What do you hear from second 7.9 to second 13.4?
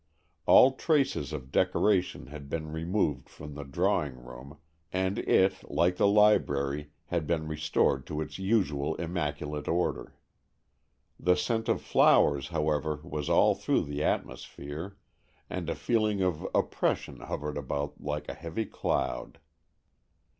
to its usual immaculate order. The scent of flowers, however, was